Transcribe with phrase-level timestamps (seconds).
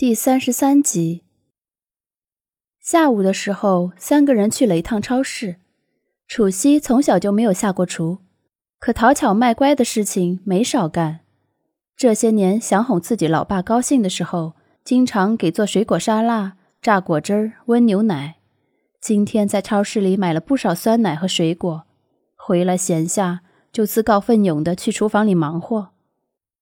[0.00, 1.24] 第三十三集。
[2.80, 5.56] 下午的时候，三个人去了一趟超市。
[6.26, 8.16] 楚西从小就没有下过厨，
[8.78, 11.20] 可讨巧卖乖的事情没少干。
[11.94, 18.36] 这些年想哄自己老爸高兴的时候，经常给做水果沙拉、榨果汁儿、温牛奶。
[19.02, 21.84] 今天在超市里买了不少酸奶和水果，
[22.36, 25.90] 回来闲下就自告奋勇的去厨房里忙活。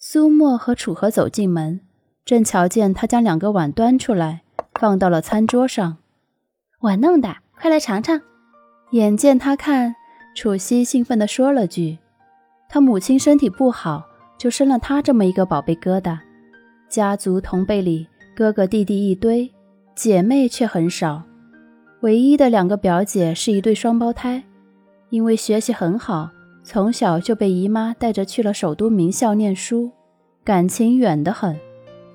[0.00, 1.82] 苏沫和楚河走进门。
[2.24, 4.42] 正瞧见他将两个碗端出来，
[4.74, 5.96] 放到了餐桌上。
[6.80, 8.20] 我弄的，快来尝尝。
[8.92, 9.94] 眼见他看，
[10.34, 11.98] 楚西兴奋地说了句
[12.68, 14.04] ：“他母亲身体不好，
[14.38, 16.18] 就生了他这么一个宝贝疙瘩。
[16.88, 19.52] 家族同辈里，哥哥弟弟一堆，
[19.94, 21.22] 姐妹却很少。
[22.00, 24.42] 唯一的两个表姐是一对双胞胎，
[25.10, 26.30] 因为学习很好，
[26.64, 29.92] 从小就被姨妈带着去了首都名校念书，
[30.42, 31.56] 感情远得很。”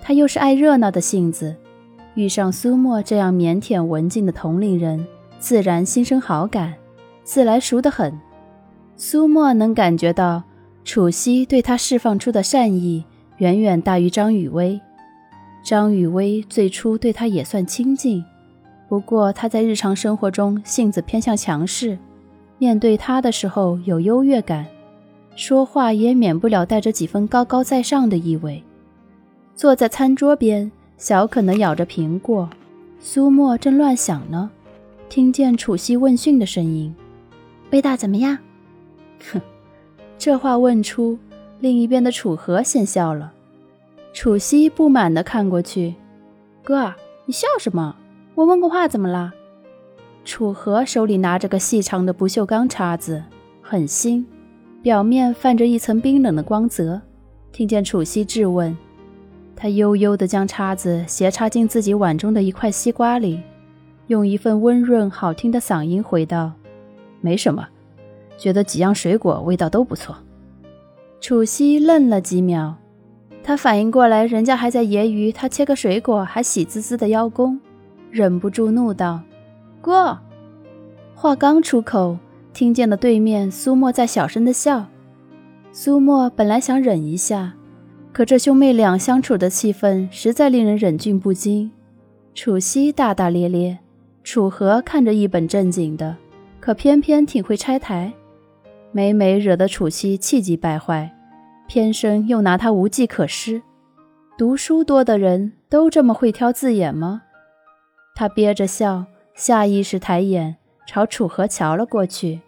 [0.00, 1.54] 他又是爱热闹的性子，
[2.14, 5.06] 遇上苏沫这样腼腆文静的同龄人，
[5.38, 6.74] 自然心生好感，
[7.24, 8.18] 自来熟得很。
[8.96, 10.42] 苏沫能感觉到
[10.84, 13.04] 楚西对他释放出的善意
[13.36, 14.80] 远远大于张雨薇。
[15.62, 18.24] 张雨薇最初对他也算亲近，
[18.88, 21.98] 不过他在日常生活中性子偏向强势，
[22.56, 24.66] 面对他的时候有优越感，
[25.36, 28.62] 说话也免不了带着几分高高在上的意味。
[29.58, 32.48] 坐在餐桌边，小可能咬着苹果，
[33.00, 34.48] 苏沫正乱想呢，
[35.08, 36.94] 听见楚西问讯的声音
[37.72, 38.38] ：“味道怎么样？”
[39.32, 39.40] 哼，
[40.16, 41.18] 这话问出，
[41.58, 43.32] 另一边的楚河先笑了。
[44.12, 45.96] 楚西不满地看过去
[46.62, 47.96] ：“哥，你笑什么？
[48.36, 49.32] 我问个话怎么了？”
[50.24, 53.24] 楚河手里拿着个细长的不锈钢叉子，
[53.60, 54.24] 很新，
[54.82, 57.00] 表面泛着一层冰冷的光泽。
[57.50, 58.76] 听见楚西质问。
[59.60, 63.42] 他悠悠地将叉子斜插进自己碗中的一块西瓜里，
[64.06, 66.52] 用一份温润好听的嗓音回道
[67.20, 67.66] ：“没什么，
[68.38, 70.16] 觉得几样水果味道都不错。”
[71.20, 72.76] 楚西愣了几秒，
[73.42, 77.58] 他反应过来，人家还在揶揄他切个水果还喜滋滋的邀功，
[78.12, 79.20] 忍不住怒道
[79.82, 80.16] ：“哥！”
[81.16, 82.16] 话刚出口，
[82.52, 84.86] 听见了对面苏沫在小声的笑。
[85.72, 87.54] 苏沫本来想忍一下。
[88.18, 91.70] 可这兄妹俩相处的气氛实在令人忍俊不禁。
[92.34, 93.78] 楚西大大咧咧，
[94.24, 96.16] 楚河看着一本正经的，
[96.58, 98.12] 可偏偏挺会拆台，
[98.90, 101.14] 每每惹得楚西气急败坏，
[101.68, 103.62] 偏生又拿他无计可施。
[104.36, 107.22] 读书多的人都这么会挑字眼吗？
[108.16, 109.04] 他憋着笑，
[109.36, 110.56] 下意识抬眼
[110.88, 112.40] 朝楚河瞧了过去。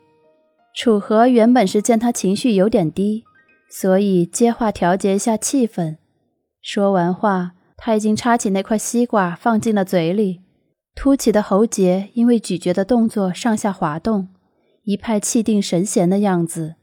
[0.75, 3.23] 楚河原本是见他情绪有点低。
[3.73, 5.97] 所以接话调节一下气氛。
[6.61, 10.41] 说完话，他已经插起那块西瓜放进了嘴里，
[10.97, 14.29] 凸起的喉结因为咀嚼的动作上下滑动，
[14.83, 16.75] 一派气定神闲的样子。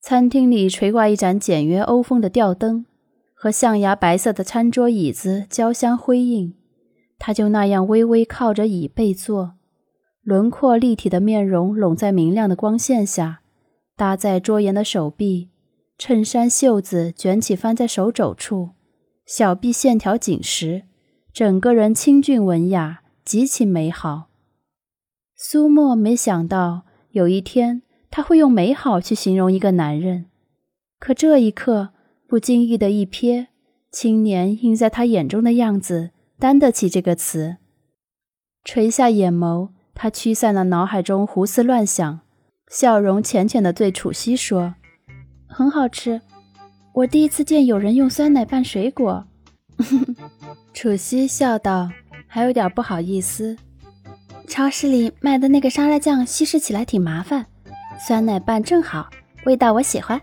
[0.00, 2.86] 餐厅里垂挂一盏简约欧风的吊灯，
[3.34, 6.54] 和象牙白色的餐桌椅子交相辉映。
[7.18, 9.52] 他就那样微微靠着椅背坐，
[10.22, 13.42] 轮廓立体的面容拢在明亮的光线下，
[13.94, 15.50] 搭在桌沿的手臂。
[16.04, 18.70] 衬衫袖子卷起，翻在手肘处，
[19.24, 20.82] 小臂线条紧实，
[21.32, 24.24] 整个人清俊文雅，极其美好。
[25.36, 30.26] 苏沫没想到有一天他会用美好去形容一个男人，
[30.98, 31.90] 可这一刻
[32.26, 33.46] 不经意的一瞥，
[33.92, 37.58] 青年映在他眼中的样子，担得起这个词。
[38.64, 42.18] 垂下眼眸，他驱散了脑海中胡思乱想，
[42.68, 44.74] 笑容浅浅的对楚西说。
[45.52, 46.18] 很好吃，
[46.94, 49.22] 我第一次见有人用酸奶拌水果。
[50.72, 51.90] 楚西笑道，
[52.26, 53.54] 还有点不好意思。
[54.48, 57.44] 超市里卖的那个沙拉酱稀释起来挺麻烦，
[58.00, 59.08] 酸奶拌正好，
[59.44, 60.18] 味道我喜欢。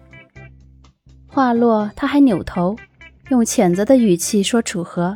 [1.27, 2.75] 话落，他还扭头
[3.29, 5.15] 用谴责的语气说：“楚河，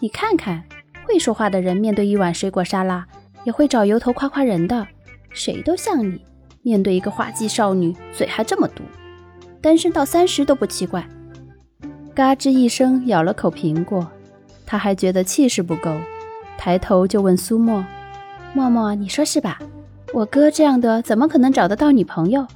[0.00, 0.64] 你看看，
[1.06, 3.06] 会说话的人面对一碗水果沙拉，
[3.44, 4.86] 也会找由头夸夸人的。
[5.30, 6.24] 谁都像你，
[6.62, 8.82] 面对一个花季少女，嘴还这么毒。”
[9.60, 11.06] 单身到三十都不奇怪。
[12.14, 14.06] 嘎吱一声，咬了口苹果，
[14.64, 15.94] 他还觉得气势不够，
[16.56, 17.84] 抬头就问苏沫
[18.54, 19.58] ：“沫沫，你说是吧？
[20.14, 22.46] 我哥这样的怎么可能找得到女朋友？”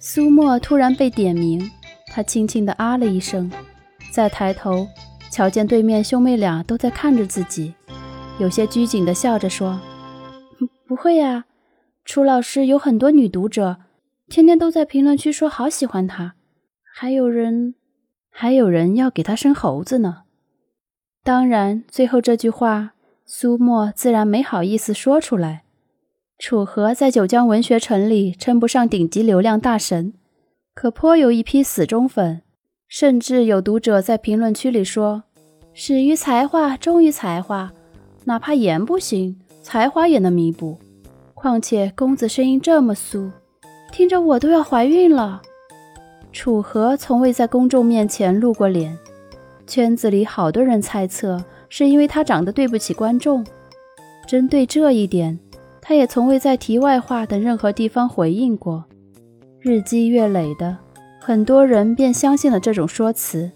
[0.00, 1.70] 苏沫突然被点名，
[2.08, 3.48] 他轻轻地啊了一声，
[4.10, 4.88] 再抬头，
[5.30, 7.72] 瞧见对面兄妹俩都在看着自己，
[8.38, 9.78] 有些拘谨地笑着说
[10.88, 11.44] ：“不会呀，
[12.04, 13.76] 楚老师有很多女读者。”
[14.28, 16.34] 天天都在评论区说好喜欢他，
[16.94, 17.74] 还有人，
[18.30, 20.22] 还有人要给他生猴子呢。
[21.22, 22.94] 当然，最后这句话，
[23.26, 25.64] 苏沫自然没好意思说出来。
[26.38, 30.14] 楚河在九江文学城里称不上顶级流量大神，
[30.74, 32.42] 可颇有一批死忠粉，
[32.88, 35.24] 甚至有读者在评论区里说
[35.72, 37.72] ：“始于才华，忠于才华，
[38.24, 40.78] 哪怕颜不行，才华也能弥补。
[41.34, 43.30] 况且公子声音这么酥，
[43.92, 45.40] 听着我都要怀孕了。”
[46.32, 48.98] 楚河从未在公众面前露过脸。
[49.66, 53.46] 圈子里好多人猜测，是因为他长得对不起观众。
[54.26, 55.38] 针对这一点，
[55.80, 58.84] 他也从未在题外话等任何地方回应过。
[59.60, 60.76] 日积月累的，
[61.20, 63.50] 很多人便相信了这种说辞。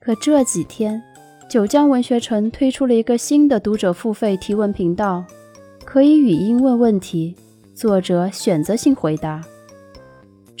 [0.00, 1.02] 可这几天，
[1.48, 5.24] 九江文学城推出了一个新的读者付费提问频道，
[5.84, 7.34] 可以语音问问题，
[7.74, 9.42] 作者选择性回答。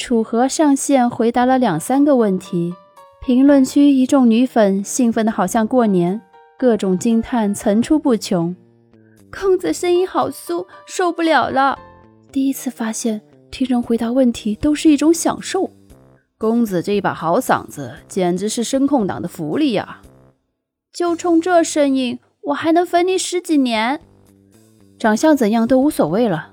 [0.02, 2.74] 楚河上线回答了两三个问题。
[3.24, 6.20] 评论区一众女粉兴奋的好像过年，
[6.58, 8.56] 各种惊叹层出不穷。
[9.30, 11.78] 公子声音好酥，受不了了！
[12.32, 13.20] 第一次发现
[13.52, 15.70] 听人回答问题都是一种享受。
[16.36, 20.02] 公子这一把好嗓子，简直是声控党的福利呀！
[20.92, 24.00] 就冲这声音，我还能粉你十几年。
[24.98, 26.51] 长相怎样都无所谓了，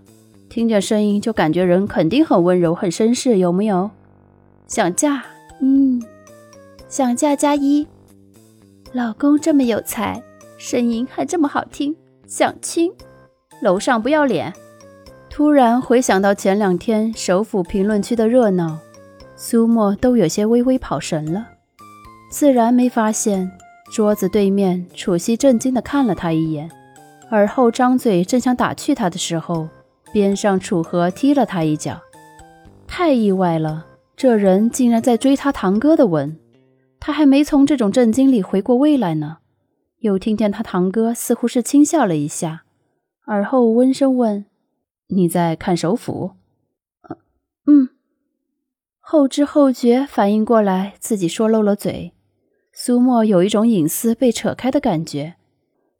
[0.50, 3.92] 听见声音就感觉人肯定很温柔、很绅士，有没有？
[4.68, 5.24] 想嫁？
[5.62, 6.02] 嗯。
[6.88, 7.86] 想嫁加一，
[8.94, 10.24] 老公这么有才，
[10.58, 12.92] 声音还这么好听，想亲。
[13.62, 14.52] 楼上不要脸。
[15.30, 18.80] 突然回想到前两天首府评论区的热闹，
[19.36, 21.46] 苏沫都有些微微跑神了，
[22.32, 23.52] 自然没发现
[23.92, 26.72] 桌子对面楚西震惊地看了他一眼，
[27.30, 29.70] 而后张嘴正想打趣他的时候，
[30.12, 32.02] 边上楚河踢了他一脚。
[32.88, 33.86] 太意外了，
[34.16, 36.38] 这人竟然在追他堂哥的吻。
[37.00, 39.38] 他还没从这种震惊里回过味来呢，
[40.00, 42.64] 又听见他堂哥似乎是轻笑了一下，
[43.26, 44.46] 而后温声问
[45.08, 46.32] ：“你在看首府
[47.66, 47.90] ？”“嗯。”
[49.00, 52.14] 后知后觉反应过来自己说漏了嘴，
[52.74, 55.36] 苏沫有一种隐私被扯开的感觉，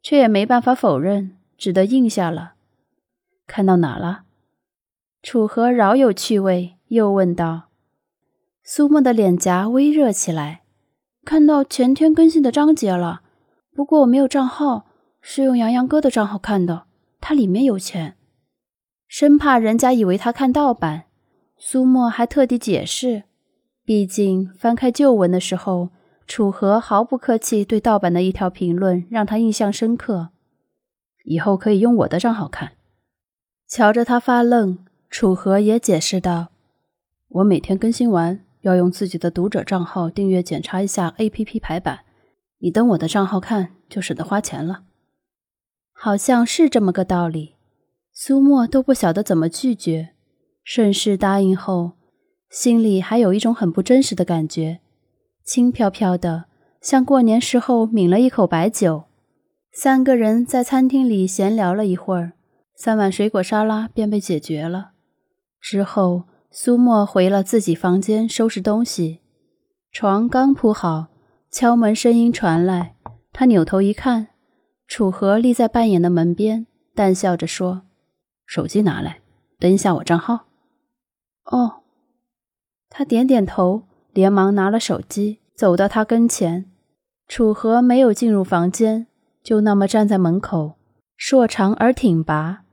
[0.02, 2.54] 却也没办法否认，只得应下了。
[3.50, 4.22] “看到哪了？”
[5.22, 7.64] 楚河饶有趣味，又问道。
[8.62, 10.62] 苏沫的脸颊微热起来。
[11.24, 13.22] 看到前天更新的章节了，
[13.74, 14.86] 不过我没有账号，
[15.20, 16.84] 是用洋洋哥的账号看的，
[17.20, 18.16] 他里面有钱，
[19.06, 21.04] 生怕人家以为他看盗版。
[21.58, 23.24] 苏沫还特地解释，
[23.84, 25.90] 毕竟翻开旧文的时候，
[26.26, 30.30] 楚河毫不客气对盗版的一条评论让他印象深刻，
[31.24, 32.72] 以后可以用我的账号看。
[33.70, 34.78] 瞧着他发愣，
[35.08, 36.48] 楚河也解释道
[37.38, 42.00] ：“我每天更新完。”要用自己的读者账号订阅检查一下 APP 排版，
[42.58, 44.82] 你登我的账号看，就省得花钱了。
[45.92, 47.54] 好像是这么个道理。
[48.12, 50.10] 苏沫都不晓得怎么拒绝，
[50.64, 51.92] 顺势答应后，
[52.50, 54.80] 心里还有一种很不真实的感觉，
[55.44, 56.46] 轻飘飘的，
[56.82, 59.04] 像过年时候抿了一口白酒。
[59.72, 62.32] 三个人在餐厅里闲聊了一会儿，
[62.82, 64.92] 三碗水果沙拉便被解决了。
[65.60, 66.24] 之后。
[66.52, 69.20] 苏沫回了自己房间收拾东西，
[69.92, 71.06] 床刚铺好，
[71.48, 72.96] 敲门声音传来。
[73.32, 74.30] 他扭头一看，
[74.88, 77.82] 楚河立在半掩的门边，淡笑着说
[78.46, 79.20] ：“手机拿来，
[79.60, 80.46] 登一下我账号。”
[81.46, 81.84] 哦，
[82.88, 86.68] 他点点头，连忙拿了手机，走到他跟前。
[87.28, 89.06] 楚河没有进入房间，
[89.40, 90.72] 就那么站在门口，
[91.16, 92.64] 硕长而挺拔，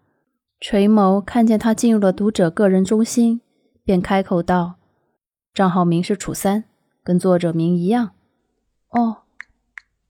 [0.60, 3.42] 垂眸看见他进入了读者个人中心。
[3.84, 4.76] 便开口道
[5.56, 6.66] ：“账号名是楚三，
[7.06, 8.12] 跟作者名一样。”
[8.92, 9.20] 哦，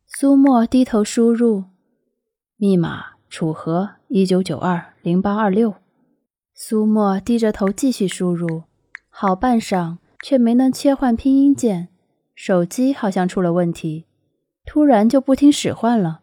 [0.07, 1.65] 苏沫低头输入
[2.55, 5.75] 密码：楚河一九九二零八二六。
[6.55, 8.63] 苏沫低着头继续输入，
[9.09, 11.89] 好半晌却没能切换拼音键，
[12.33, 14.05] 手机好像出了问题，
[14.65, 16.21] 突然就不听使唤了。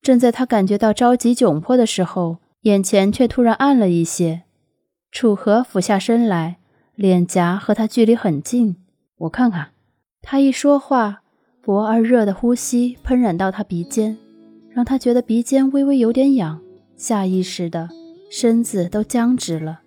[0.00, 4.42] 正在他感觉到着急窘迫的时候，眼前却突然暗了一些。
[5.10, 6.58] 楚河俯下身来。
[6.96, 8.76] 脸颊和他距离很近，
[9.16, 9.70] 我看看。
[10.22, 11.22] 他一说话，
[11.60, 14.16] 薄而热的呼吸喷染到他鼻尖，
[14.70, 16.60] 让他觉得鼻尖微微有点痒，
[16.96, 17.88] 下意识的
[18.30, 19.80] 身子都僵直了。